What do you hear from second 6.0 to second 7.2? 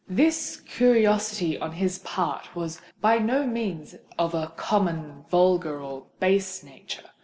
base nature.